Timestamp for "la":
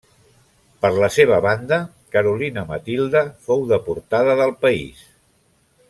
1.01-1.09